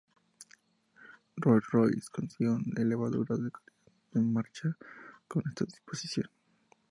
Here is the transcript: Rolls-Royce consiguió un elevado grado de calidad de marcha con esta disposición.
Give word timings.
Rolls-Royce 1.45 2.07
consiguió 2.11 2.55
un 2.55 2.73
elevado 2.75 3.23
grado 3.23 3.43
de 3.43 3.51
calidad 3.51 3.91
de 4.13 4.21
marcha 4.21 4.75
con 5.27 5.43
esta 5.47 5.63
disposición. 5.65 6.27